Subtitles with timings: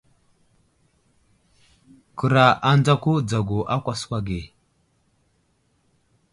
[2.17, 4.41] Kəra anzako dzagu a kwaskwa ge.